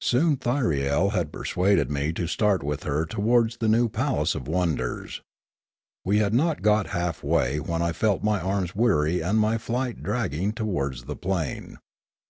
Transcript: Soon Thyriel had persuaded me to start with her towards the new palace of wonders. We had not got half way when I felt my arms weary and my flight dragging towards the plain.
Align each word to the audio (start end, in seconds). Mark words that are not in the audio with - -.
Soon 0.00 0.38
Thyriel 0.38 1.10
had 1.12 1.30
persuaded 1.34 1.90
me 1.90 2.10
to 2.14 2.26
start 2.26 2.62
with 2.62 2.84
her 2.84 3.04
towards 3.04 3.58
the 3.58 3.68
new 3.68 3.90
palace 3.90 4.34
of 4.34 4.48
wonders. 4.48 5.20
We 6.02 6.16
had 6.16 6.32
not 6.32 6.62
got 6.62 6.86
half 6.96 7.22
way 7.22 7.60
when 7.60 7.82
I 7.82 7.92
felt 7.92 8.24
my 8.24 8.40
arms 8.40 8.74
weary 8.74 9.20
and 9.20 9.38
my 9.38 9.58
flight 9.58 10.02
dragging 10.02 10.54
towards 10.54 11.04
the 11.04 11.14
plain. 11.16 11.76